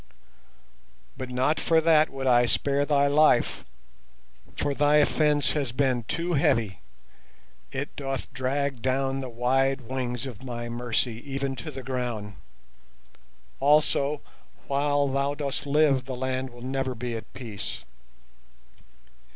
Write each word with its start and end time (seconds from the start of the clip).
"But 1.15 1.29
not 1.29 1.59
for 1.59 1.79
that 1.79 2.09
would 2.09 2.25
I 2.25 2.47
spare 2.47 2.87
thy 2.87 3.05
life, 3.05 3.63
for 4.55 4.73
thy 4.73 4.95
offence 4.95 5.51
has 5.51 5.71
been 5.71 6.05
too 6.05 6.33
heavy; 6.33 6.79
it 7.71 7.95
doth 7.95 8.33
drag 8.33 8.81
down 8.81 9.19
the 9.21 9.29
wide 9.29 9.81
wings 9.81 10.25
of 10.25 10.43
my 10.43 10.69
mercy 10.69 11.21
even 11.31 11.55
to 11.57 11.69
the 11.69 11.83
ground. 11.83 12.33
Also, 13.59 14.21
while 14.65 15.07
thou 15.07 15.35
dost 15.35 15.67
live 15.67 16.05
the 16.05 16.15
land 16.17 16.49
will 16.49 16.63
never 16.63 16.95
be 16.95 17.15
at 17.15 17.31
peace. 17.33 17.83